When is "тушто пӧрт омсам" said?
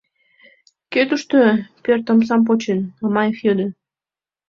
1.09-2.41